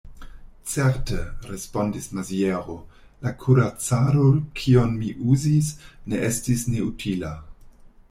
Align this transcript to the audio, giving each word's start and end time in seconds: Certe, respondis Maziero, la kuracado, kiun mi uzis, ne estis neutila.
Certe, 0.69 1.13
respondis 1.49 2.07
Maziero, 2.19 2.79
la 3.27 3.35
kuracado, 3.45 4.25
kiun 4.63 4.99
mi 5.03 5.15
uzis, 5.37 5.73
ne 6.11 6.27
estis 6.35 6.69
neutila. 6.75 7.37